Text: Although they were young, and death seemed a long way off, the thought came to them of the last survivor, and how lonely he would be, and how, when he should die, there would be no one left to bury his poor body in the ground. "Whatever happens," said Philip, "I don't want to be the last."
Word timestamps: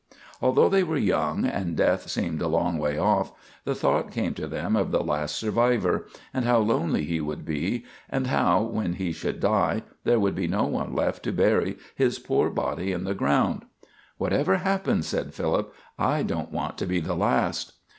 Although 0.41 0.67
they 0.69 0.81
were 0.83 0.97
young, 0.97 1.45
and 1.45 1.75
death 1.77 2.09
seemed 2.09 2.41
a 2.41 2.47
long 2.47 2.79
way 2.79 2.97
off, 2.97 3.33
the 3.65 3.75
thought 3.75 4.09
came 4.09 4.33
to 4.33 4.47
them 4.47 4.75
of 4.75 4.89
the 4.89 5.03
last 5.03 5.35
survivor, 5.35 6.07
and 6.33 6.43
how 6.43 6.57
lonely 6.57 7.03
he 7.03 7.21
would 7.21 7.45
be, 7.45 7.85
and 8.09 8.25
how, 8.25 8.63
when 8.63 8.93
he 8.93 9.11
should 9.11 9.39
die, 9.39 9.83
there 10.03 10.19
would 10.19 10.33
be 10.33 10.47
no 10.47 10.63
one 10.63 10.95
left 10.95 11.21
to 11.25 11.31
bury 11.31 11.77
his 11.93 12.17
poor 12.17 12.49
body 12.49 12.91
in 12.91 13.03
the 13.03 13.13
ground. 13.13 13.65
"Whatever 14.17 14.57
happens," 14.57 15.05
said 15.05 15.35
Philip, 15.35 15.71
"I 15.99 16.23
don't 16.23 16.51
want 16.51 16.79
to 16.79 16.87
be 16.87 16.99
the 16.99 17.13
last." 17.15 17.73